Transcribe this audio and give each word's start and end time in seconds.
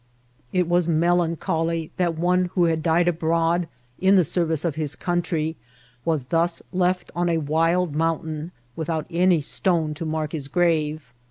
It 0.51 0.67
was 0.67 0.87
melancholy, 0.87 1.91
that 1.97 2.17
one 2.17 2.45
who 2.55 2.63
had 2.63 2.81
died 2.81 3.07
abroad 3.07 3.67
in 3.99 4.15
the 4.15 4.23
service 4.23 4.65
of 4.65 4.73
his 4.73 4.95
country 4.95 5.57
was 6.05 6.23
thus 6.23 6.63
left 6.73 7.11
on 7.15 7.29
a 7.29 7.37
wild 7.37 7.93
mountain, 7.93 8.51
without 8.75 9.05
any 9.11 9.41
stone 9.41 9.93
to 9.93 10.05
mark 10.07 10.31
his 10.31 10.47
grave. 10.47 11.13